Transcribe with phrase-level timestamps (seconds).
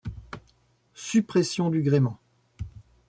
[0.95, 2.17] Suppression du gréement.